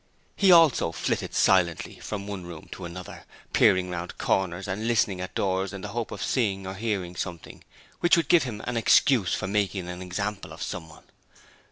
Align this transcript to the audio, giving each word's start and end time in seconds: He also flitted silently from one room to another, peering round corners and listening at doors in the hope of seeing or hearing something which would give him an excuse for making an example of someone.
He 0.35 0.51
also 0.51 0.91
flitted 0.91 1.35
silently 1.35 1.99
from 1.99 2.25
one 2.25 2.43
room 2.43 2.67
to 2.71 2.85
another, 2.85 3.23
peering 3.53 3.91
round 3.91 4.17
corners 4.17 4.67
and 4.67 4.87
listening 4.87 5.21
at 5.21 5.35
doors 5.35 5.73
in 5.73 5.81
the 5.81 5.89
hope 5.89 6.09
of 6.09 6.23
seeing 6.23 6.65
or 6.65 6.73
hearing 6.73 7.15
something 7.15 7.63
which 7.99 8.17
would 8.17 8.27
give 8.27 8.41
him 8.41 8.61
an 8.65 8.77
excuse 8.77 9.35
for 9.35 9.45
making 9.45 9.87
an 9.87 10.01
example 10.01 10.51
of 10.53 10.63
someone. 10.63 11.03